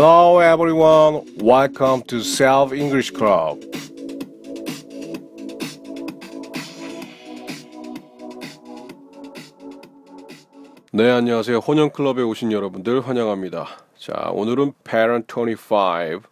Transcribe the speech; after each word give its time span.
Hello 0.00 0.38
everyone. 0.38 1.26
Welcome 1.42 2.04
to 2.06 2.18
Self 2.18 2.72
English 2.72 3.12
Club. 3.12 3.68
네, 10.92 11.10
안녕하세요. 11.10 11.58
혼영 11.58 11.90
클럽에 11.90 12.22
오신 12.22 12.52
여러분들 12.52 13.00
환영합니다. 13.08 13.66
자, 13.98 14.30
오늘은 14.32 14.74
Parent 14.84 15.26
25. 15.34 16.22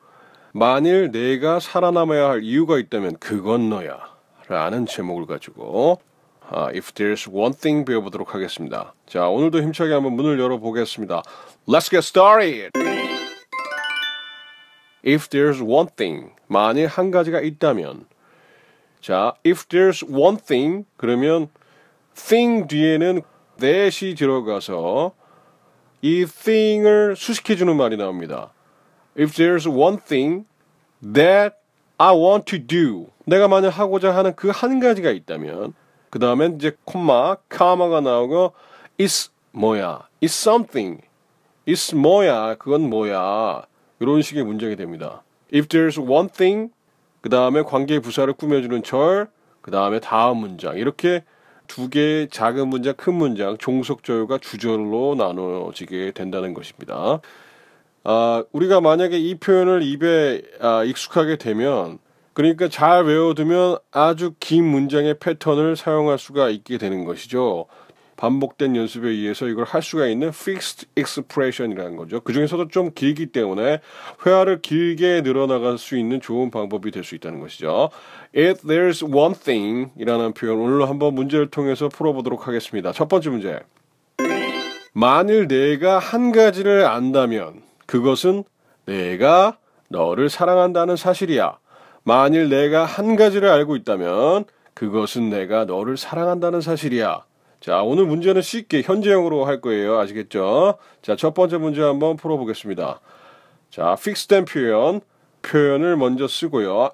만일 0.52 1.10
내가 1.10 1.58
살아남아야 1.58 2.28
할 2.28 2.44
이유가 2.44 2.78
있다면 2.78 3.16
그건 3.18 3.68
너야. 3.68 3.98
라는 4.46 4.86
제목을 4.86 5.26
가지고 5.26 6.00
아, 6.48 6.66
If 6.68 6.92
There's 6.92 7.28
One 7.28 7.52
Thing 7.52 7.84
배워보도록 7.84 8.32
하겠습니다. 8.32 8.94
자, 9.08 9.26
오늘도 9.26 9.60
힘차게 9.60 9.92
한번 9.92 10.12
문을 10.12 10.38
열어보겠습니다. 10.38 11.24
Let's 11.66 11.90
get 11.90 12.06
started! 12.06 12.95
If 15.06 15.28
there's 15.28 15.62
one 15.62 15.88
thing, 15.94 16.32
만일 16.48 16.88
한 16.88 17.12
가지가 17.12 17.40
있다면 17.40 18.06
자, 19.00 19.34
if 19.46 19.66
there's 19.68 20.02
one 20.04 20.36
thing 20.36 20.84
그러면 20.96 21.48
thing 22.14 22.66
뒤에는 22.66 23.22
that이 23.58 24.16
들어가서 24.16 25.12
이 26.02 26.24
thing을 26.24 27.14
수식해 27.16 27.54
주는 27.54 27.76
말이 27.76 27.96
나옵니다. 27.96 28.52
If 29.18 29.32
there's 29.34 29.70
one 29.70 29.98
thing 29.98 30.44
that 31.00 31.54
I 31.98 32.14
want 32.14 32.44
to 32.46 32.66
do 32.66 33.10
내가 33.24 33.48
만약 33.48 33.78
하고자 33.78 34.14
하는 34.14 34.34
그 34.34 34.50
한 34.50 34.80
가지가 34.80 35.10
있다면 35.10 35.74
그 36.10 36.18
다음엔 36.18 36.56
이제 36.56 36.76
콤마, 36.84 37.36
카마가 37.48 38.00
나오고 38.00 38.52
is 39.00 39.30
뭐야, 39.52 40.08
is 40.22 40.34
something, 40.34 41.00
is 41.68 41.94
뭐야, 41.94 42.56
그건 42.56 42.90
뭐야 42.90 43.66
이런 44.00 44.22
식의 44.22 44.44
문장이 44.44 44.76
됩니다. 44.76 45.22
If 45.52 45.68
there's 45.68 45.98
one 45.98 46.28
thing 46.28 46.72
그 47.20 47.30
다음에 47.30 47.62
관계 47.62 47.98
부사를 47.98 48.32
꾸며주는 48.34 48.82
절, 48.84 49.28
그 49.60 49.70
다음에 49.70 49.98
다음 49.98 50.38
문장 50.38 50.76
이렇게 50.76 51.24
두 51.66 51.90
개의 51.90 52.28
작은 52.28 52.68
문장, 52.68 52.94
큰 52.94 53.14
문장, 53.14 53.58
종속절과 53.58 54.38
주절로 54.38 55.16
나눠지게 55.16 56.12
된다는 56.12 56.54
것입니다. 56.54 57.20
아, 58.04 58.44
우리가 58.52 58.80
만약에 58.80 59.18
이 59.18 59.34
표현을 59.34 59.82
입에 59.82 60.42
아, 60.60 60.84
익숙하게 60.84 61.36
되면 61.36 61.98
그러니까 62.32 62.68
잘 62.68 63.04
외워두면 63.04 63.78
아주 63.90 64.34
긴 64.38 64.64
문장의 64.64 65.18
패턴을 65.18 65.74
사용할 65.74 66.18
수가 66.18 66.50
있게 66.50 66.78
되는 66.78 67.04
것이죠. 67.04 67.66
반복된 68.16 68.76
연습에 68.76 69.08
의해서 69.08 69.46
이걸 69.48 69.64
할 69.64 69.82
수가 69.82 70.06
있는 70.06 70.28
fixed 70.28 70.86
expression이라는 70.96 71.96
거죠. 71.96 72.20
그 72.20 72.32
중에서도 72.32 72.68
좀 72.68 72.90
길기 72.94 73.26
때문에 73.26 73.80
회화를 74.24 74.62
길게 74.62 75.20
늘어나갈 75.22 75.78
수 75.78 75.96
있는 75.96 76.20
좋은 76.20 76.50
방법이 76.50 76.90
될 76.90 77.04
수 77.04 77.14
있다는 77.14 77.40
것이죠. 77.40 77.90
If 78.36 78.66
there's 78.66 79.02
one 79.02 79.34
thing 79.34 79.92
이라는 79.98 80.32
표현 80.32 80.58
오늘 80.58 80.88
한번 80.88 81.14
문제를 81.14 81.50
통해서 81.50 81.88
풀어보도록 81.88 82.48
하겠습니다. 82.48 82.92
첫 82.92 83.08
번째 83.08 83.30
문제. 83.30 83.60
만일 84.92 85.46
내가 85.46 85.98
한 85.98 86.32
가지를 86.32 86.86
안다면 86.86 87.62
그것은 87.84 88.44
내가 88.86 89.58
너를 89.90 90.30
사랑한다는 90.30 90.96
사실이야. 90.96 91.58
만일 92.02 92.48
내가 92.48 92.86
한 92.86 93.14
가지를 93.14 93.50
알고 93.50 93.76
있다면 93.76 94.46
그것은 94.72 95.28
내가 95.28 95.66
너를 95.66 95.96
사랑한다는 95.98 96.62
사실이야. 96.62 97.25
자, 97.66 97.82
오늘 97.82 98.06
문제는 98.06 98.42
쉽게 98.42 98.82
현재형으로 98.82 99.44
할 99.44 99.60
거예요. 99.60 99.98
아시겠죠? 99.98 100.78
자, 101.02 101.16
첫 101.16 101.34
번째 101.34 101.56
문제 101.56 101.82
한번 101.82 102.16
풀어보겠습니다. 102.16 103.00
자, 103.70 103.96
fixed된 103.98 104.44
표현, 104.44 105.00
표현을 105.42 105.96
먼저 105.96 106.28
쓰고요. 106.28 106.92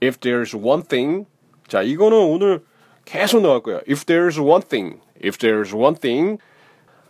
If 0.00 0.18
there's 0.20 0.56
one 0.56 0.84
thing, 0.84 1.26
자, 1.66 1.82
이거는 1.82 2.16
오늘 2.16 2.62
계속 3.04 3.40
나올 3.40 3.60
거예요. 3.60 3.80
If 3.88 4.04
there's 4.04 4.40
one 4.40 4.62
thing, 4.62 5.00
if 5.20 5.36
there's 5.36 5.76
one 5.76 5.96
thing, 5.96 6.38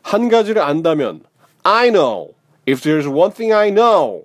한 0.00 0.30
가지를 0.30 0.62
안다면, 0.62 1.25
I 1.62 1.90
know. 1.90 2.32
If 2.66 2.80
there's 2.80 3.06
one 3.06 3.32
thing 3.34 3.52
I 3.52 3.69
know, 3.70 4.25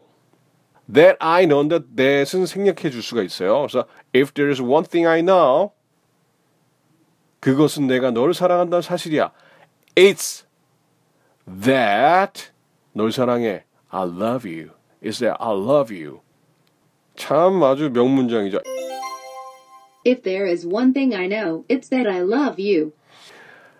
that 0.88 1.18
I 1.20 1.44
know 1.44 1.68
that 1.68 1.98
that은 1.98 2.46
생략해 2.46 2.92
줄 2.92 3.02
수가 3.02 3.24
있어요. 3.24 3.68
그래서 3.68 3.86
if 4.16 4.34
there's 4.34 4.64
one 4.64 4.86
thing 4.86 5.06
I 5.06 5.20
know, 5.20 5.72
그것은 7.44 7.88
내가 7.88 8.10
너를 8.12 8.34
사랑한다는 8.34 8.82
사실이야. 8.82 9.34
It's 9.96 10.46
that 11.46 12.52
널 12.94 13.12
사랑해. 13.12 13.66
I 13.90 14.04
love 14.08 14.50
you. 14.50 14.70
It's 15.04 15.20
that 15.20 15.36
I 15.42 15.52
love 15.52 15.94
you. 15.94 16.22
참 17.18 17.62
아주 17.62 17.90
명문장이죠. 17.90 18.60
If 20.08 20.22
there 20.22 20.50
is 20.50 20.66
one 20.66 20.94
thing 20.94 21.14
I 21.14 21.28
know, 21.28 21.66
it's 21.68 21.90
that 21.90 22.10
I 22.10 22.22
love 22.22 22.56
you. 22.58 22.94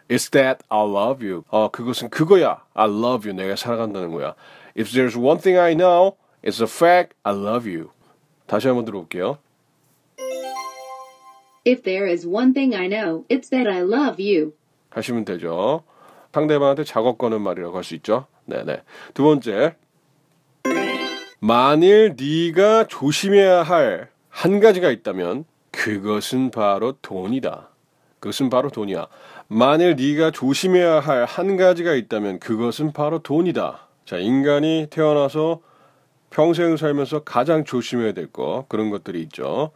It's 0.10 0.30
that 0.32 0.62
I 0.68 0.84
love 0.86 1.26
you. 1.26 1.46
어, 1.48 1.72
그것은 1.72 2.10
그거야. 2.10 2.66
I 2.74 2.90
love 2.90 3.26
you. 3.26 3.34
내가 3.34 3.56
사랑한다는 3.56 4.12
거야. 4.12 4.36
If 4.78 4.92
there's 4.92 5.18
one 5.18 5.40
thing 5.40 5.58
I 5.58 5.74
know, 5.74 6.18
it's 6.44 6.58
the 6.58 6.68
fact 6.68 7.16
I 7.24 7.34
love 7.34 7.66
you. 7.66 7.92
다시 8.46 8.68
한번 8.68 8.84
들어볼게요. 8.84 9.38
If 11.66 11.84
there 11.84 12.06
is 12.12 12.28
one 12.28 12.54
thing 12.54 12.76
I 12.76 12.88
know, 12.88 13.24
it's 13.30 13.50
that 13.50 13.70
I 13.70 13.82
love 13.82 14.20
you. 14.20 14.54
하시면 14.90 15.26
되죠. 15.26 15.84
상대방한테 16.34 16.84
작업 16.84 17.18
거는 17.18 17.42
말이라고 17.42 17.76
할 17.78 17.84
수 17.84 17.96
있죠. 17.96 18.28
네네. 18.46 18.82
두 19.14 19.24
번째. 19.24 19.76
만일 21.40 22.16
네가 22.18 22.88
조심해야 22.88 23.64
할 23.64 24.10
한 24.30 24.60
가지가 24.60 24.90
있다면 24.90 25.46
그것은 25.72 26.50
바로 26.52 26.94
돈이다. 27.02 27.70
그것은 28.20 28.50
바로 28.50 28.70
돈이야. 28.70 29.08
만일 29.48 29.96
네가 29.96 30.32
조심해야 30.32 31.00
할 31.02 31.26
한 31.26 31.56
가지가 31.56 31.94
있다면 31.94 32.40
그것은 32.40 32.94
바로 32.94 33.20
돈이다. 33.20 33.88
자, 34.06 34.18
인간이 34.18 34.88
태어나서 34.90 35.62
평생 36.32 36.78
살면서 36.78 37.24
가장 37.24 37.64
조심해야 37.64 38.14
될 38.14 38.28
거 38.32 38.66
그런 38.70 38.90
것들이 38.90 39.22
있죠. 39.24 39.72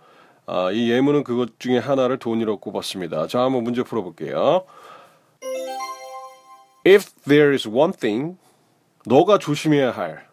아, 0.50 0.72
이 0.72 0.90
예문은 0.90 1.26
그것 1.26 1.60
중에 1.60 1.78
하나를 1.78 2.20
돈이라고 2.20 2.60
꼽았습니다. 2.60 3.28
자, 3.28 3.42
한번 3.42 3.64
문제 3.64 3.84
풀어볼게요. 3.84 4.64
If 6.88 7.12
there 7.28 7.52
is 7.52 7.68
one 7.68 7.92
thing, 7.92 8.38
너가 9.06 9.40
조심해야 9.40 9.92
할, 9.92 10.26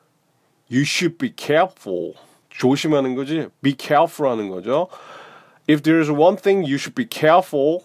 you 0.71 0.83
should 0.83 1.19
be 1.19 1.35
careful. 1.37 2.15
조심하는 2.49 3.17
거지, 3.17 3.49
be 3.61 3.75
careful 3.77 4.31
하는 4.31 4.49
거죠. 4.51 4.87
If 5.69 5.83
there 5.83 6.01
is 6.01 6.09
one 6.09 6.37
thing 6.37 6.63
you 6.63 6.77
should 6.77 6.95
be 6.95 7.09
careful, 7.13 7.81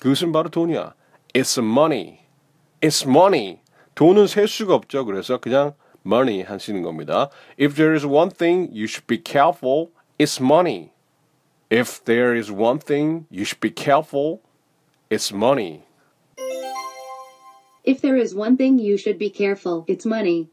그것은 0.00 0.32
바로 0.32 0.48
돈이야. 0.48 0.94
It's 1.34 1.62
money. 1.62 2.18
It's 2.80 3.08
money. 3.08 3.60
돈은 3.94 4.26
셀 4.26 4.48
수가 4.48 4.74
없죠. 4.74 5.04
그래서 5.04 5.38
그냥 5.38 5.74
money 6.04 6.42
하시는 6.42 6.82
겁니다. 6.82 7.30
If 7.60 7.76
there 7.76 7.94
is 7.94 8.04
one 8.04 8.30
thing 8.30 8.70
you 8.72 8.86
should 8.88 9.06
be 9.06 9.22
careful, 9.24 9.90
it's 10.18 10.42
money. 10.42 10.90
If 11.72 12.04
there 12.04 12.34
is 12.34 12.52
one 12.52 12.80
thing 12.80 13.24
you 13.30 13.46
should 13.46 13.60
be 13.60 13.70
careful, 13.70 14.42
it's 15.08 15.32
money. 15.32 15.84
If 17.82 18.02
there 18.02 18.14
is 18.14 18.34
one 18.34 18.58
thing 18.58 18.78
you 18.78 18.98
should 18.98 19.18
be 19.18 19.30
careful, 19.30 19.86
it's 19.88 20.04
money. 20.04 20.50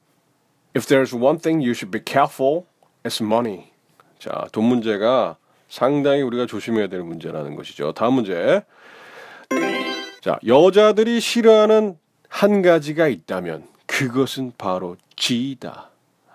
If 0.74 0.88
there's 0.88 1.14
one 1.14 1.38
thing 1.38 1.59
you 1.59 1.73
should 1.73 1.91
be 1.91 1.99
careful, 1.99 2.67
it's 3.03 3.22
money. 3.22 3.73
자, 4.17 4.47
돈 4.53 4.64
문제가 4.70 5.35
상당히 5.67 6.22
우리가 6.22 6.46
조심해야 6.46 6.88
될 6.88 7.03
문제라는 7.03 7.58
것이죠. 7.58 7.91
다음 7.91 8.14
문제. 8.14 8.64
자, 10.22 10.40
여자들이 10.47 11.20
싫어하는 11.20 11.97
한 12.29 12.61
가지가 12.61 13.09
있다면 13.09 13.67
그것은 13.88 14.53
바로 14.58 14.96
G다. 15.17 15.90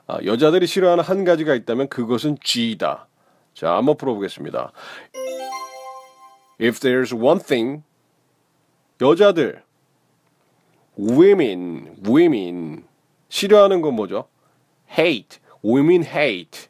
아, 0.06 0.18
여자들이 0.22 0.66
싫어하는 0.66 1.02
한 1.02 1.24
가지가 1.24 1.54
있다면 1.54 1.88
그것은 1.88 2.36
G다. 2.44 3.08
자, 3.54 3.76
한번 3.76 3.96
풀어보겠습니다. 3.96 4.72
If 6.60 6.80
there's 6.80 7.12
one 7.12 7.40
thing, 7.40 7.82
여자들, 9.00 9.62
women, 10.98 11.96
women, 12.04 12.84
싫어하는 13.28 13.80
건 13.80 13.94
뭐죠? 13.94 14.28
hate, 14.90 15.38
women 15.64 16.04
hate. 16.04 16.68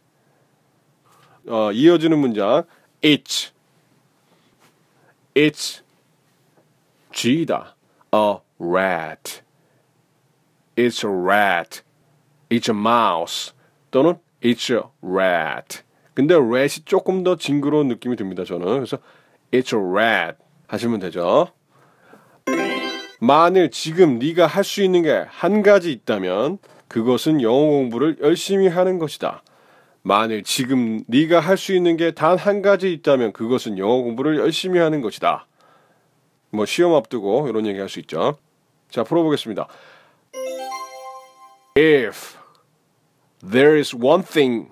어, 1.49 1.73
이어지는 1.73 2.19
문장, 2.19 2.65
it's, 3.03 3.51
it's, 5.35 5.85
G다. 7.15 7.75
A 8.13 8.41
rat. 8.59 9.43
It's 10.77 11.05
a 11.05 11.09
rat. 11.09 11.83
It's 12.51 12.69
a 12.69 12.75
mouse. 12.75 13.53
또는 13.91 14.19
It's 14.43 14.71
a 14.71 14.91
rat. 15.01 15.83
근데 16.14 16.34
rat이 16.34 16.84
조금 16.84 17.25
더 17.25 17.37
징그러운 17.37 17.88
느낌이 17.88 18.16
듭니다. 18.16 18.44
저는 18.44 18.66
그래서 18.66 18.99
It's 19.52 19.75
a 19.76 19.82
rat 19.82 20.38
하시면 20.69 21.00
되죠. 21.00 21.49
만일 23.20 23.70
지금 23.70 24.19
네가 24.19 24.46
할 24.46 24.64
수 24.64 24.82
있는 24.82 25.02
게 25.02 25.25
한 25.28 25.62
가지 25.62 25.90
있다면 25.93 26.58
그것은 26.88 27.40
영어 27.43 27.58
공부를 27.66 28.19
열심히 28.20 28.69
하는 28.69 28.99
것이다. 28.99 29.43
만일 30.02 30.43
지금 30.43 31.02
네가 31.06 31.40
할 31.40 31.56
수 31.56 31.72
있는 31.75 31.96
게 31.96 32.12
단 32.12 32.37
한 32.37 32.61
가지 32.62 32.93
있다면 32.93 33.32
그것은 33.32 33.78
영어 33.78 34.02
공부를 34.02 34.38
열심히 34.38 34.78
하는 34.78 35.00
것이다. 35.00 35.46
뭐 36.50 36.66
시험 36.66 36.94
앞두고 36.94 37.49
이런 37.49 37.66
얘기 37.66 37.78
할 37.78 37.88
수 37.88 37.99
있죠. 38.00 38.37
자, 38.90 39.02
풀어보겠습니다. 39.02 39.66
If 41.76 42.37
there 43.50 43.76
is 43.78 43.96
one 43.96 44.22
thing 44.22 44.69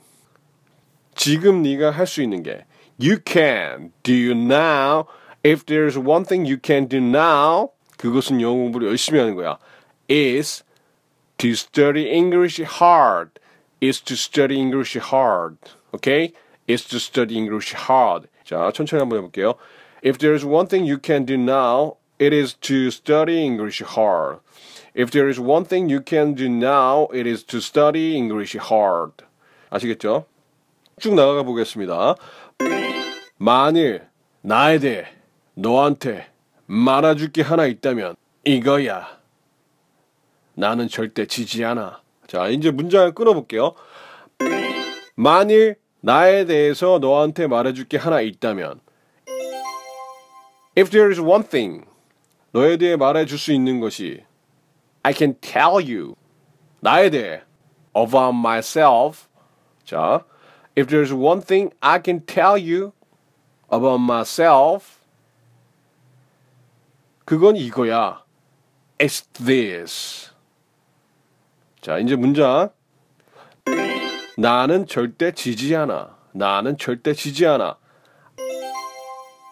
지금 1.15 1.62
네가 1.62 1.91
할 1.91 2.06
수 2.06 2.21
있는 2.21 2.44
게 2.44 2.65
you 3.00 3.18
can 3.25 3.91
do 4.03 4.31
now 4.31 5.06
if 5.45 5.65
there's 5.65 5.97
one 5.97 6.25
thing 6.25 6.45
you 6.47 6.57
can 6.63 6.88
do 6.88 6.97
now 6.97 7.71
그것은 7.97 8.41
영어 8.41 8.56
공부를 8.56 8.88
열심히 8.88 9.19
하는 9.19 9.35
거야. 9.35 9.57
is 10.09 10.63
to 11.38 11.51
study 11.51 12.09
English 12.09 12.62
hard. 12.62 13.31
is 13.81 14.01
to 14.01 14.15
study 14.15 14.57
English 14.57 14.97
hard. 14.97 15.57
Okay? 15.94 16.33
is 16.68 16.85
to 16.88 16.97
study 16.97 17.38
English 17.38 17.75
hard. 17.75 18.27
자, 18.44 18.71
천천히 18.71 19.00
한번 19.00 19.19
해볼게요. 19.19 19.56
If 20.03 20.18
there's 20.19 20.45
one 20.45 20.68
thing 20.68 20.85
you 20.85 21.00
can 21.01 21.25
do 21.25 21.35
now, 21.35 21.97
it 22.19 22.33
is 22.33 22.56
to 22.62 22.88
study 22.89 23.44
English 23.44 23.83
hard. 23.83 24.39
If 24.94 25.12
there 25.12 25.29
is 25.29 25.39
one 25.39 25.65
thing 25.65 25.89
you 25.89 26.01
can 26.01 26.33
do 26.33 26.47
now, 26.47 27.07
it 27.13 27.27
is 27.27 27.44
to 27.45 27.59
study 27.59 28.15
English 28.15 28.57
hard. 28.57 29.25
아시겠죠? 29.69 30.25
쭉 31.02 31.16
나가가 31.16 31.43
보겠습니다. 31.43 32.14
만일 33.37 34.06
나에 34.40 34.78
대해 34.78 35.04
너한테 35.54 36.28
말아줄 36.66 37.32
게 37.32 37.43
하나 37.43 37.66
있다면 37.66 38.14
이거야. 38.44 39.08
나는 40.54 40.87
절대 40.87 41.26
지지 41.26 41.64
않아. 41.64 42.02
자, 42.28 42.46
이제 42.46 42.70
문장을 42.70 43.12
끊어볼게요. 43.16 43.75
만일 45.16 45.75
나에 46.02 46.44
대해서 46.44 47.00
너한테 47.00 47.49
말해줄 47.49 47.88
게 47.88 47.96
하나 47.96 48.20
있다면 48.20 48.78
If 50.78 50.90
there 50.90 51.10
is 51.10 51.20
one 51.20 51.43
thing 51.43 51.84
너에 52.52 52.76
대해 52.76 52.94
말해줄 52.94 53.38
수 53.38 53.52
있는 53.52 53.81
것이 53.81 54.22
I 55.02 55.12
can 55.12 55.34
tell 55.40 55.82
you 55.82 56.14
나에 56.78 57.10
대해 57.10 57.43
about 57.93 58.37
myself 58.38 59.26
자, 59.84 60.25
if 60.75 60.88
there's 60.88 61.13
one 61.13 61.41
thing 61.41 61.71
I 61.81 62.00
can 62.00 62.21
tell 62.25 62.57
you 62.57 62.94
about 63.69 64.01
myself 64.01 64.97
그건 67.25 67.57
이거야. 67.57 68.24
It's 68.97 69.25
this. 69.33 70.31
자, 71.81 72.00
이제 72.00 72.15
문장. 72.15 72.69
나는 74.38 74.88
절대 74.88 75.33
지지 75.33 75.75
않아. 75.75 76.15
나는 76.31 76.77
절대 76.77 77.13
지지 77.13 77.45
않아. 77.45 77.77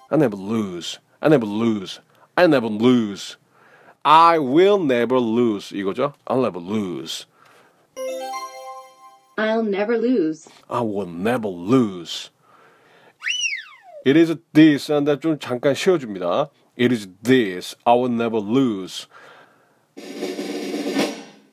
I 0.09 0.17
never 0.17 0.41
lose. 0.41 0.99
I 1.19 1.27
never 1.27 1.45
lose. 1.45 1.99
I 2.35 2.45
never 2.45 2.73
lose. 2.73 3.37
I 4.03 4.39
will 4.39 4.81
never 4.81 5.19
lose. 5.19 5.75
이거죠? 5.75 6.13
I'll 6.25 6.41
never 6.41 6.63
lose. 6.63 7.25
I'll 9.40 9.64
never 9.64 9.96
lose. 9.96 10.50
I 10.68 10.82
will 10.82 11.08
never 11.08 11.48
lose. 11.48 12.30
It 14.04 14.18
is 14.18 14.36
this. 14.52 14.92
한 14.92 15.05
칸 15.05 15.18
좀 15.18 15.38
잠깐 15.38 15.74
쉬어줍니다. 15.74 16.50
It 16.78 16.92
is 16.92 17.08
this. 17.22 17.74
I 17.84 17.96
will 17.96 18.12
never 18.12 18.38
lose. 18.38 19.06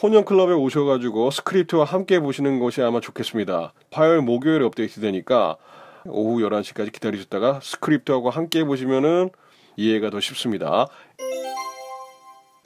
혼연 0.03 0.25
클럽에 0.25 0.53
오셔가지고 0.53 1.31
스크립트와 1.31 1.85
함께 1.85 2.19
보시는 2.19 2.59
것이 2.59 2.81
아마 2.81 2.99
좋겠습니다. 2.99 3.73
화요일, 3.91 4.21
목요일에 4.21 4.65
업데이트 4.65 4.99
되니까 4.99 5.55
오후 6.05 6.41
11시까지 6.41 6.91
기다리셨다가 6.91 7.61
스크립트하고 7.63 8.29
함께 8.29 8.65
보시면은 8.65 9.29
이해가 9.77 10.09
더 10.09 10.19
쉽습니다. 10.19 10.87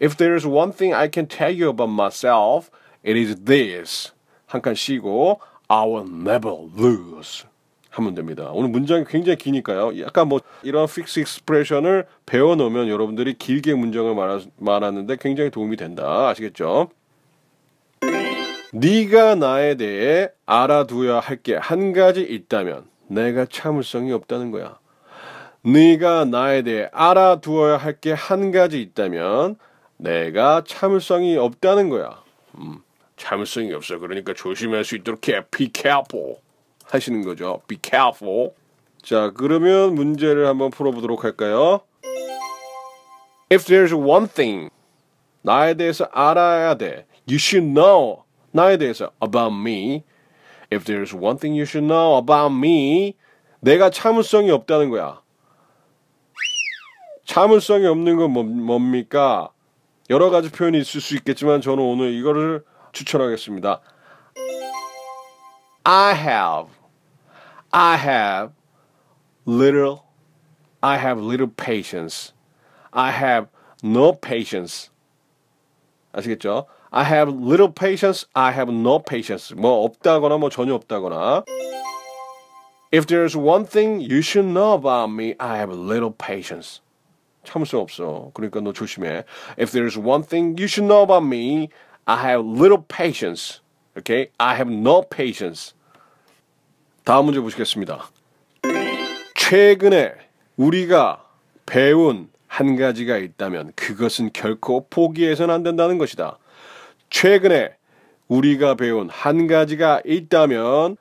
If 0.01 0.17
there 0.17 0.35
is 0.35 0.47
one 0.47 0.73
thing 0.73 0.95
I 0.95 1.09
can 1.13 1.27
tell 1.27 1.53
you 1.53 1.69
about 1.69 1.93
myself, 1.93 2.71
it 3.05 3.19
is 3.19 3.35
this. 3.45 4.11
한 4.51 4.61
칸 4.61 4.75
쉬고 4.75 5.39
I 5.67 5.87
will 5.87 6.07
never 6.09 6.55
lose. 6.77 7.45
하면 7.91 8.15
됩니다. 8.15 8.51
오늘 8.53 8.69
문장이 8.69 9.03
굉장히 9.05 9.37
기니까요. 9.37 9.99
약간 9.99 10.29
뭐 10.29 10.39
이런 10.63 10.87
fixed 10.87 11.19
expression을 11.21 12.05
배워 12.25 12.55
놓으면 12.55 12.87
여러분들이 12.87 13.33
길게 13.37 13.73
문장을 13.75 14.15
말하, 14.15 14.39
말하는데 14.57 15.17
굉장히 15.19 15.49
도움이 15.49 15.75
된다. 15.75 16.29
아시겠죠? 16.29 16.89
네가 18.73 19.35
나에 19.35 19.75
대해 19.75 20.29
알아두어야 20.45 21.19
할 21.19 21.41
게 21.43 21.55
한 21.57 21.91
가지 21.91 22.21
있다면 22.21 22.85
내가 23.07 23.45
참을성이 23.45 24.13
없다는 24.13 24.51
거야. 24.51 24.79
네가 25.63 26.25
나에 26.25 26.61
대해 26.61 26.89
알아두어야 26.93 27.75
할 27.77 27.99
게 27.99 28.13
한 28.13 28.51
가지 28.51 28.81
있다면 28.81 29.57
내가 29.97 30.63
참을성이 30.65 31.35
없다는 31.37 31.89
거야. 31.89 32.21
음, 32.57 32.79
참을성이 33.21 33.71
없어. 33.73 33.99
그러니까 33.99 34.33
조심할 34.33 34.83
수 34.83 34.95
있도록 34.95 35.27
해. 35.29 35.41
Be 35.51 35.69
careful. 35.71 36.37
하시는 36.85 37.23
거죠. 37.23 37.61
Be 37.67 37.77
careful. 37.81 38.51
자, 39.03 39.31
그러면 39.35 39.93
문제를 39.93 40.47
한번 40.47 40.71
풀어보도록 40.71 41.23
할까요? 41.23 41.81
If 43.51 43.65
there's 43.65 43.95
one 43.95 44.27
thing 44.27 44.69
나에 45.43 45.75
대해서 45.75 46.05
알아야 46.11 46.75
돼. 46.75 47.05
You 47.29 47.35
should 47.35 47.71
know 47.73 48.23
나에 48.51 48.77
대해서 48.77 49.11
about 49.23 49.55
me. 49.55 50.03
If 50.73 50.85
there's 50.85 51.15
one 51.15 51.37
thing 51.37 51.55
you 51.55 51.63
should 51.63 51.85
know 51.85 52.17
about 52.17 52.53
me, 52.53 53.13
내가 53.59 53.91
참을성이 53.91 54.49
없다는 54.49 54.89
거야. 54.89 55.21
참을성이 57.25 57.85
없는 57.85 58.17
건 58.17 58.31
뭐, 58.31 58.43
뭡니까? 58.43 59.51
여러 60.09 60.31
가지 60.31 60.49
표현이 60.49 60.79
있을 60.79 61.01
수 61.01 61.15
있겠지만 61.15 61.61
저는 61.61 61.83
오늘 61.83 62.13
이거를 62.13 62.63
추천하겠습니다. 62.92 63.80
I 65.84 66.14
have, 66.14 66.70
I 67.72 67.96
have 67.96 68.52
little, 69.46 70.02
I 70.82 70.98
have 70.98 71.20
little 71.20 71.48
patience. 71.48 72.32
I 72.92 73.10
have 73.10 73.48
no 73.82 74.12
patience. 74.12 74.90
아시겠죠? 76.12 76.66
I 76.90 77.04
have 77.04 77.28
little 77.28 77.70
patience. 77.70 78.26
I 78.34 78.52
have 78.52 78.72
no 78.72 78.98
patience. 78.98 79.54
뭐 79.54 79.84
없다거나 79.84 80.38
뭐 80.38 80.48
전혀 80.48 80.74
없다거나. 80.74 81.44
If 82.92 83.06
there's 83.06 83.36
one 83.36 83.66
thing 83.66 84.00
you 84.00 84.22
should 84.22 84.46
know 84.46 84.72
about 84.72 85.10
me, 85.10 85.34
I 85.38 85.58
have 85.58 85.70
little 85.70 86.10
patience. 86.10 86.80
참을 87.44 87.66
수 87.66 87.78
없어. 87.78 88.30
그러니까 88.34 88.60
너 88.60 88.72
조심해. 88.72 89.24
If 89.58 89.72
there's 89.72 89.98
one 89.98 90.22
thing 90.22 90.56
you 90.58 90.66
should 90.66 90.86
know 90.86 91.02
about 91.02 91.26
me, 91.26 91.68
I 92.11 92.17
have 92.27 92.45
little 92.45 92.83
patience. 92.89 93.61
Okay? 93.97 94.31
I 94.37 94.55
have 94.55 94.69
no 94.69 95.01
patience. 95.01 95.73
다음 97.05 97.25
문제 97.25 97.39
보시겠습니다. 97.39 98.09
최근에 99.35 100.15
우리가 100.57 101.23
배운 101.65 102.29
한 102.47 102.75
가지가 102.75 103.17
있다면 103.17 103.71
그것은 103.77 104.31
결코 104.33 104.87
포기해서는 104.89 105.55
안 105.55 105.63
된다는 105.63 105.97
것이다. 105.97 106.37
최근에 107.09 107.75
우리가 108.27 108.75
배운 108.75 109.09
한 109.09 109.47
가지가 109.47 110.01
있다면 110.05 110.97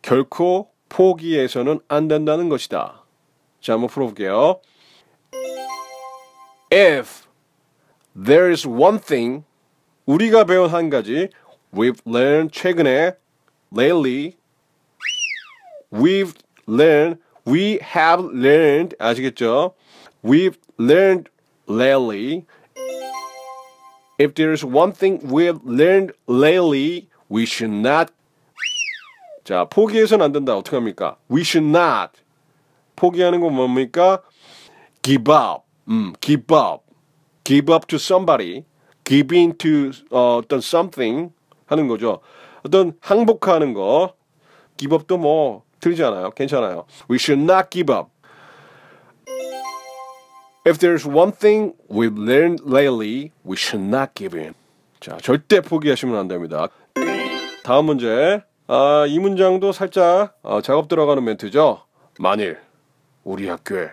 결코 0.00 0.70
포기해서는 0.88 1.80
안 1.88 2.08
된다는 2.08 2.48
것이다. 2.48 3.04
자, 3.60 3.74
한번 3.74 3.90
풀어볼게요. 3.90 4.62
If 6.72 7.26
there 8.16 8.50
is 8.50 8.66
one 8.66 8.98
thing 8.98 9.44
우리가 10.05 10.45
배운 10.45 10.69
한 10.69 10.89
가지 10.89 11.29
we've 11.73 11.99
learned 12.05 12.51
최근에 12.51 13.13
lately 13.75 14.37
we've 15.91 16.33
learned 16.67 17.19
we 17.45 17.79
have 17.81 18.23
learned 18.33 18.95
아시겠죠? 18.99 19.73
We've 20.23 20.57
learned 20.79 21.29
lately 21.67 22.45
if 24.17 24.33
there's 24.35 24.63
one 24.63 24.91
thing 24.91 25.19
we've 25.23 25.59
learned 25.63 26.13
lately 26.27 27.07
we 27.29 27.43
should 27.43 27.73
not 27.73 28.11
자, 29.47 29.63
포기해서는 29.63 30.25
안 30.25 30.31
된다. 30.33 30.57
어떻게 30.57 30.75
합니까? 30.75 31.15
We 31.31 31.39
should 31.39 31.65
not. 31.69 32.19
포기하는 32.97 33.39
건 33.39 33.55
뭡니까? 33.55 34.21
Give 35.01 35.31
up. 35.33 35.63
음, 35.87 36.11
give 36.19 36.53
up. 36.53 36.83
Give 37.45 37.73
up 37.73 37.87
to 37.87 37.95
somebody. 37.95 38.65
Give 39.04 39.36
in 39.36 39.56
to 39.58 39.90
어, 40.10 40.38
어떤 40.38 40.58
something 40.58 41.32
하는 41.66 41.88
거죠. 41.88 42.20
어떤 42.64 42.94
항복하는 43.00 43.74
거. 43.74 44.14
Give 44.76 44.94
up도 44.96 45.18
뭐 45.18 45.62
틀리지 45.80 46.02
않아요. 46.04 46.30
괜찮아요. 46.30 46.84
We 47.10 47.16
should 47.16 47.42
not 47.42 47.68
give 47.70 47.92
up. 47.94 48.10
If 50.64 50.78
there's 50.78 51.04
one 51.04 51.32
thing 51.32 51.74
we've 51.90 52.16
learned 52.16 52.62
lately, 52.64 53.32
we 53.44 53.56
should 53.56 53.84
not 53.84 54.12
give 54.14 54.38
in. 54.38 54.54
자, 55.00 55.16
절대 55.20 55.60
포기하시면 55.60 56.16
안 56.16 56.28
됩니다. 56.28 56.68
다음 57.64 57.86
문제. 57.86 58.42
아, 58.68 59.04
이 59.08 59.18
문장도 59.18 59.72
살짝 59.72 60.38
어, 60.42 60.60
작업 60.62 60.86
들어가는 60.88 61.22
멘트죠. 61.24 61.82
만일 62.20 62.58
우리 63.24 63.48
학교에 63.48 63.88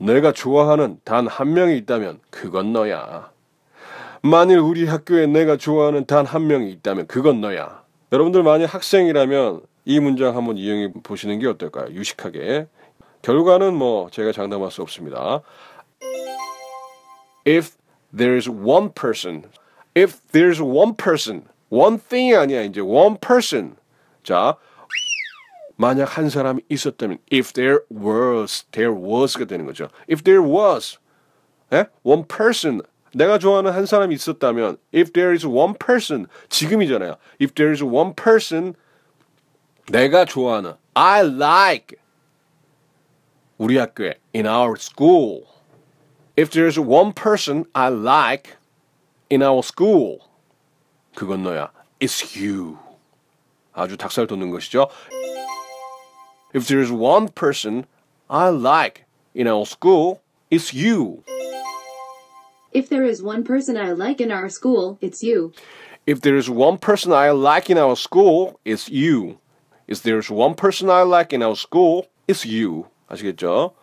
내가 0.00 0.32
좋아하는 0.32 0.98
단 1.04 1.26
한 1.28 1.52
명이 1.54 1.76
있다면 1.78 2.20
그건 2.30 2.72
너야. 2.72 3.30
만일 4.22 4.58
우리 4.58 4.86
학교에 4.86 5.26
내가 5.26 5.56
좋아하는 5.56 6.04
단 6.06 6.26
한 6.26 6.46
명이 6.46 6.70
있다면 6.72 7.06
그건 7.06 7.40
너야. 7.40 7.82
여러분들 8.12 8.42
만약 8.42 8.74
학생이라면 8.74 9.62
이 9.84 10.00
문장 10.00 10.36
한번 10.36 10.56
이용해 10.58 10.92
보시는 11.02 11.38
게 11.38 11.46
어떨까요? 11.46 11.92
유식하게. 11.92 12.66
결과는 13.22 13.74
뭐 13.74 14.10
제가 14.10 14.32
장담할 14.32 14.70
수 14.70 14.82
없습니다. 14.82 15.42
If 17.46 17.76
there's 18.14 18.48
one 18.48 18.90
person, 18.92 19.44
if 19.96 20.18
there's 20.32 20.60
one 20.62 20.94
person, 20.96 21.44
one 21.70 21.98
thing이 21.98 22.36
아니야 22.36 22.62
이제 22.62 22.80
one 22.80 23.16
person. 23.20 23.76
자, 24.22 24.56
만약 25.76 26.18
한 26.18 26.28
사람이 26.28 26.62
있었다면 26.68 27.18
if 27.32 27.52
there 27.52 27.80
was, 27.90 28.64
there 28.72 28.92
was가 28.92 29.44
되는 29.46 29.64
거죠. 29.64 29.88
If 30.10 30.22
there 30.22 30.42
was, 30.42 30.98
예? 31.72 31.86
one 32.02 32.24
person. 32.26 32.82
내가 33.17 33.37
좋아하는 33.37 33.71
한 33.71 33.85
사람이 33.85 34.15
있었다면 34.15 34.77
if 34.93 35.13
there 35.13 35.33
is 35.33 35.45
one 35.45 35.73
person 35.77 36.27
지금이잖아요. 36.49 37.15
If 37.39 37.53
there 37.53 37.71
is 37.71 37.83
one 37.83 38.13
person 38.15 38.73
내가 39.87 40.25
좋아하는 40.25 40.73
I 40.95 41.21
like 41.21 41.97
우리 43.57 43.77
학교에 43.77 44.15
in 44.35 44.47
our 44.47 44.75
school. 44.77 45.43
If 46.37 46.49
there 46.51 46.67
is 46.67 46.79
one 46.79 47.13
person 47.13 47.65
I 47.73 47.91
like 47.91 48.55
in 49.31 49.43
our 49.43 49.59
school 49.59 50.19
그건 51.15 51.43
너야. 51.43 51.71
It's 51.99 52.35
you. 52.35 52.77
아주 53.73 53.97
닭살 53.97 54.27
돋는 54.27 54.49
것이죠. 54.49 54.89
If 56.55 56.67
there 56.67 56.81
is 56.81 56.91
one 56.91 57.27
person 57.33 57.85
I 58.27 58.49
like 58.49 59.05
in 59.35 59.47
our 59.47 59.65
school, 59.65 60.21
it's 60.51 60.73
you. 60.73 61.23
If 62.72 62.88
there 62.88 63.04
is 63.04 63.22
one 63.22 63.44
person 63.44 63.76
I 63.76 63.92
like 63.92 64.20
in 64.20 64.30
our 64.30 64.48
school, 64.48 64.98
it's 65.00 65.22
you. 65.22 65.52
If 66.06 66.20
there 66.20 66.36
is 66.36 66.50
one 66.50 66.78
person 66.78 67.12
I 67.12 67.30
like 67.30 67.70
in 67.70 67.78
our 67.78 67.96
school, 67.96 68.60
it's 68.64 68.88
you. 68.90 69.38
If 69.86 70.02
there's 70.02 70.30
one 70.30 70.54
person 70.54 70.90
I 70.90 71.02
like 71.02 71.32
in 71.32 71.42
our 71.42 71.56
school, 71.56 72.06
it's 72.26 72.44
you. 72.46 72.86
아시겠죠? 73.08 73.74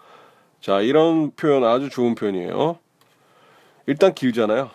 자, 0.62 0.82
이런 0.82 1.32
표현 1.32 1.64
아주 1.64 1.90
좋은 1.90 2.16
표현이에요. 2.16 2.78
일단 3.88 4.14
길잖아요. 4.14 4.70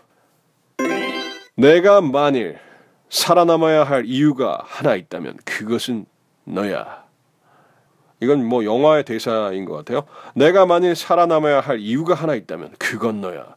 내가 1.56 2.00
만일 2.00 2.58
살아남아야 3.10 3.84
할 3.84 4.06
이유가 4.06 4.62
하나 4.64 4.94
있다면 4.94 5.38
그것은 5.44 6.06
너야. 6.44 7.04
이건 8.20 8.44
뭐 8.44 8.64
영화의 8.64 9.04
대사인 9.04 9.64
것 9.64 9.74
같아요. 9.74 10.02
내가 10.34 10.66
만일 10.66 10.94
살아남아야 10.94 11.60
할 11.60 11.78
이유가 11.78 12.14
하나 12.14 12.34
있다면 12.34 12.74
그건 12.78 13.20
너야. 13.20 13.56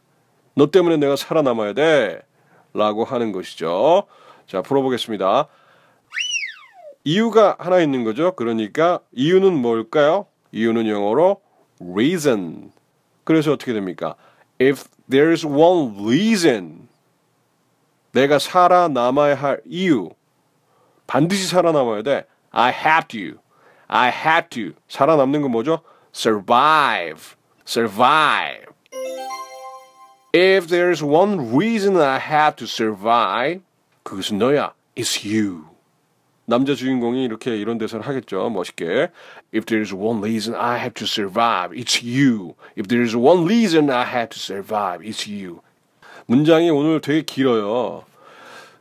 너 0.54 0.70
때문에 0.70 0.96
내가 0.96 1.16
살아남아야 1.16 1.72
돼. 1.72 2.22
라고 2.72 3.04
하는 3.04 3.32
것이죠. 3.32 4.04
자, 4.46 4.62
풀어보겠습니다. 4.62 5.48
이유가 7.04 7.56
하나 7.58 7.80
있는 7.80 8.02
거죠. 8.02 8.32
그러니까 8.32 9.00
이유는 9.12 9.54
뭘까요? 9.54 10.26
이유는 10.52 10.88
영어로 10.88 11.40
reason. 11.80 12.72
그래서 13.24 13.52
어떻게 13.52 13.72
됩니까? 13.72 14.14
If 14.60 14.84
there's 15.10 15.44
one 15.44 16.02
reason 16.04 16.88
내가 18.12 18.38
살아남아야 18.38 19.34
할 19.34 19.60
이유 19.66 20.10
반드시 21.06 21.46
살아남아야 21.46 22.02
돼. 22.02 22.26
I 22.50 22.72
have 22.72 23.08
to. 23.08 23.40
I 23.88 24.10
have 24.10 24.48
to. 24.50 24.72
살아남는 24.88 25.42
건 25.42 25.50
뭐죠? 25.50 25.80
survive. 26.14 27.36
survive. 27.66 28.66
If 30.34 30.66
there's 30.66 31.00
one 31.00 31.54
reason 31.54 31.96
I 31.96 32.18
have 32.18 32.56
to 32.56 32.66
survive, 32.66 33.60
그것은 34.02 34.38
너야. 34.38 34.72
It's 34.96 35.24
you. 35.24 35.66
남자 36.44 36.74
주인공이 36.74 37.22
이렇게 37.22 37.56
이런 37.56 37.78
대사를 37.78 38.04
하겠죠. 38.04 38.50
멋있게. 38.50 39.10
If 39.54 39.64
there's 39.66 39.96
one 39.96 40.18
reason 40.18 40.60
I 40.60 40.78
have 40.78 40.94
to 40.94 41.06
survive, 41.06 41.70
it's 41.72 42.02
you. 42.02 42.56
If 42.76 42.88
there's 42.88 43.16
one 43.16 43.44
reason 43.44 43.88
I 43.88 44.02
have 44.02 44.30
to 44.30 44.36
survive, 44.36 45.08
it's 45.08 45.30
you. 45.30 45.60
문장이 46.26 46.68
오늘 46.68 47.00
되게 47.00 47.22
길어요. 47.22 48.04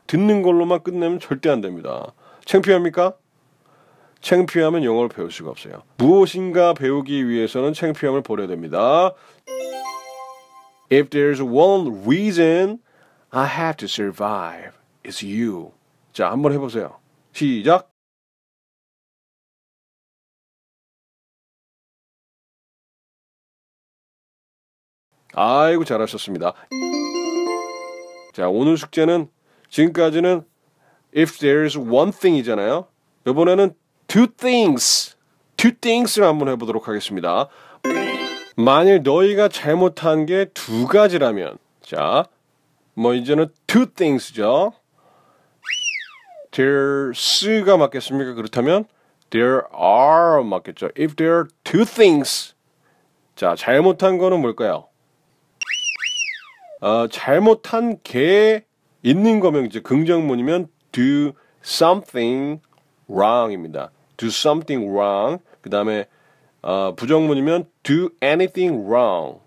듣는 0.07 0.41
걸로만 0.41 0.81
끝내면 0.81 1.19
절대 1.19 1.51
안 1.51 1.61
됩니다. 1.61 2.13
창피합니까? 2.45 3.13
창피하면 4.21 4.83
영어를 4.83 5.09
배울 5.09 5.31
수가 5.31 5.51
없어요. 5.51 5.83
무엇인가 5.97 6.73
배우기 6.73 7.29
위해서는 7.29 7.73
창피함을 7.73 8.23
버려야 8.23 8.47
됩니다. 8.47 9.13
If 10.93 11.09
there's 11.09 11.41
one 11.41 12.05
reason 12.05 12.77
I 13.31 13.47
have 13.47 13.77
to 13.77 13.87
survive, 13.87 14.73
it's 15.03 15.23
you. 15.23 15.71
자, 16.13 16.29
한번 16.29 16.51
해보세요. 16.53 16.99
시작. 17.31 17.89
아이고 25.33 25.83
잘하셨습니다. 25.83 26.53
자, 28.33 28.47
오늘 28.47 28.77
숙제는 28.77 29.31
지금까지는 29.69 30.45
if 31.17 31.39
there's 31.39 31.75
one 31.75 32.11
thing이잖아요. 32.11 32.85
이번에는 33.27 33.73
two 34.05 34.27
things, 34.27 35.17
two 35.57 35.71
things를 35.71 36.27
한번 36.27 36.49
해보도록 36.49 36.87
하겠습니다. 36.87 37.49
만일 38.55 39.01
너희가 39.03 39.47
잘못한 39.47 40.25
게 40.25 40.45
두 40.53 40.87
가지라면, 40.87 41.57
자, 41.81 42.25
뭐 42.93 43.13
이제는 43.13 43.47
two 43.67 43.87
things죠. 43.87 44.73
There's,가 46.51 47.77
맞겠습니까? 47.77 48.33
그렇다면 48.35 48.85
there 49.31 49.61
are 49.73 50.43
맞겠죠. 50.43 50.89
If 50.99 51.15
there 51.15 51.33
are 51.33 51.47
two 51.63 51.83
things, 51.85 52.53
자, 53.35 53.55
잘못한 53.55 54.19
거는 54.19 54.39
뭘까요? 54.41 54.87
어, 56.81 57.07
잘못한 57.07 57.97
게 58.03 58.65
있는 59.01 59.39
거면 59.39 59.65
이제 59.65 59.79
긍정문이면 59.79 60.67
do 60.91 61.31
something 61.63 62.61
wrong입니다. 63.09 63.89
do 64.17 64.27
something 64.27 64.87
wrong. 64.87 65.41
그 65.61 65.69
다음에 65.71 66.05
어, 66.63 66.95
부정문이면 66.95 67.65
do 67.83 68.09
anything 68.23 68.85
wrong. 68.87 69.39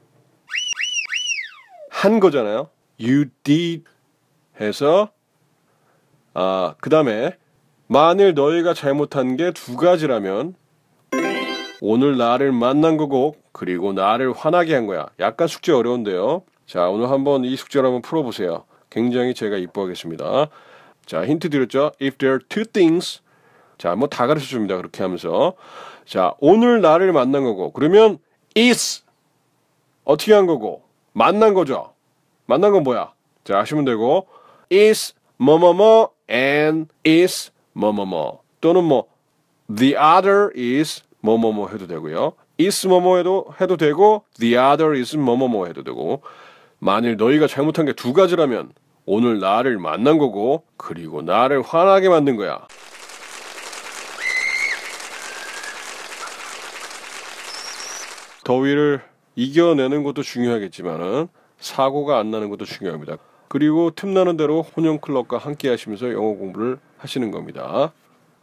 한 1.90 2.20
거잖아요. 2.20 2.68
You 3.00 3.26
did 3.42 3.84
해서 4.60 5.10
아, 6.34 6.74
그 6.80 6.90
다음에 6.90 7.36
만일 7.86 8.34
너희가 8.34 8.74
잘못한 8.74 9.36
게 9.36 9.50
두 9.52 9.76
가지라면 9.76 10.54
오늘 11.80 12.16
나를 12.18 12.52
만난 12.52 12.96
거고 12.96 13.36
그리고 13.52 13.92
나를 13.92 14.32
화나게 14.32 14.74
한 14.74 14.86
거야. 14.86 15.06
약간 15.20 15.48
숙제 15.48 15.72
어려운데요. 15.72 16.42
자, 16.66 16.88
오늘 16.88 17.10
한번 17.10 17.44
이 17.44 17.56
숙제를 17.56 17.86
한번 17.86 18.02
풀어보세요. 18.02 18.64
굉장히 18.90 19.34
제가 19.34 19.56
이뻐하겠습니다. 19.56 20.48
자, 21.06 21.26
힌트 21.26 21.48
드렸죠? 21.50 21.92
If 22.02 22.18
there 22.18 22.32
are 22.34 22.40
two 22.48 22.64
things. 22.64 23.20
자, 23.78 23.94
뭐 23.94 24.08
다 24.08 24.26
가르쳐 24.26 24.46
줍니다. 24.46 24.76
그렇게 24.76 25.02
하면서. 25.02 25.54
자, 26.06 26.34
오늘 26.40 26.80
나를 26.80 27.12
만난 27.12 27.44
거고. 27.44 27.72
그러면 27.72 28.18
is. 28.56 29.02
어떻게 30.04 30.32
한 30.32 30.46
거고? 30.46 30.82
만난 31.12 31.54
거죠? 31.54 31.92
만난 32.46 32.72
건 32.72 32.82
뭐야? 32.82 33.12
자, 33.44 33.58
하시면 33.58 33.84
되고. 33.84 34.26
is 34.72 35.14
뭐뭐뭐 35.38 36.10
and 36.30 36.88
is 37.06 37.50
뭐뭐뭐. 37.72 38.40
또는 38.60 38.84
뭐 38.84 39.06
the 39.74 39.94
other 39.94 40.50
is 40.56 41.02
뭐뭐뭐 41.20 41.68
해도 41.70 41.86
되고요. 41.86 42.32
is 42.58 42.86
뭐뭐 42.86 43.18
해도 43.18 43.46
해도 43.60 43.76
되고 43.76 44.24
the 44.38 44.54
other 44.56 44.96
is 44.96 45.16
뭐뭐뭐 45.16 45.66
해도 45.66 45.82
되고 45.84 46.22
만일 46.78 47.16
너희가 47.16 47.46
잘못한 47.46 47.84
게 47.84 47.92
두 47.92 48.12
가지라면 48.12 48.72
오늘 49.04 49.38
나를 49.40 49.78
만난 49.78 50.18
거고 50.18 50.62
그리고 50.76 51.20
나를 51.22 51.62
화나게 51.62 52.08
만든 52.08 52.36
거야. 52.36 52.66
더위를 58.46 59.02
이겨내는 59.34 60.04
것도 60.04 60.22
중요하겠지만은 60.22 61.26
사고가 61.58 62.18
안 62.18 62.30
나는 62.30 62.48
것도 62.48 62.64
중요합니다. 62.64 63.16
그리고 63.48 63.90
틈나는 63.90 64.36
대로 64.36 64.62
혼영 64.62 64.98
클럽과 64.98 65.38
함께 65.38 65.68
하시면서 65.68 66.12
영어 66.12 66.34
공부를 66.34 66.78
하시는 66.96 67.32
겁니다. 67.32 67.92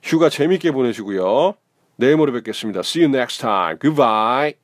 휴가 0.01 0.27
재밌게 0.27 0.71
보내시고요. 0.71 1.53
내일 1.95 2.17
모레 2.17 2.33
뵙겠습니다. 2.33 2.81
See 2.81 3.05
you 3.05 3.15
next 3.15 3.39
time. 3.39 3.77
Goodbye. 3.79 4.55